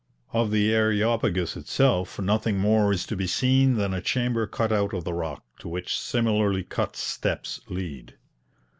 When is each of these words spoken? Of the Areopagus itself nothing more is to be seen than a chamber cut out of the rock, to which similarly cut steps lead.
Of 0.33 0.49
the 0.49 0.73
Areopagus 0.73 1.55
itself 1.55 2.17
nothing 2.19 2.57
more 2.57 2.91
is 2.91 3.05
to 3.05 3.15
be 3.15 3.27
seen 3.27 3.75
than 3.75 3.93
a 3.93 4.01
chamber 4.01 4.47
cut 4.47 4.71
out 4.71 4.95
of 4.95 5.03
the 5.03 5.13
rock, 5.13 5.43
to 5.59 5.67
which 5.67 5.95
similarly 5.95 6.63
cut 6.63 6.95
steps 6.95 7.61
lead. 7.69 8.15